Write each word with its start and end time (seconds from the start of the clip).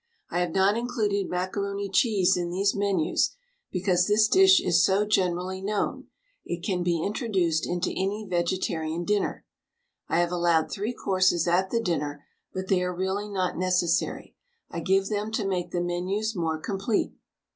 I 0.31 0.39
have 0.39 0.49
not 0.51 0.75
included 0.77 1.29
macaroni 1.29 1.87
cheese 1.87 2.35
in 2.35 2.49
these 2.49 2.73
menus, 2.73 3.35
because 3.71 4.07
this 4.07 4.27
dish 4.27 4.59
is 4.59 4.83
so 4.83 5.05
generally 5.05 5.61
known; 5.61 6.07
it 6.43 6.63
can 6.63 6.81
be 6.81 7.03
introduced 7.03 7.67
into 7.67 7.91
any 7.91 8.25
vegetarian 8.27 9.03
dinner. 9.05 9.45
I 10.09 10.17
have 10.21 10.31
allowed 10.31 10.71
three 10.71 10.93
courses 10.95 11.47
at 11.47 11.69
the 11.69 11.79
dinner, 11.79 12.25
but 12.51 12.67
they 12.67 12.81
are 12.81 12.91
really 12.95 13.29
not 13.29 13.59
necessary. 13.59 14.35
I 14.71 14.79
give 14.79 15.05
them 15.09 15.31
to 15.33 15.45
make 15.45 15.69
the 15.69 15.81
menus 15.81 16.35
more 16.35 16.57
complete. 16.59 17.13